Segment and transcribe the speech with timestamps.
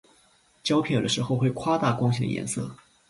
[0.63, 2.75] 胶片有的时候会夸大光线的颜色。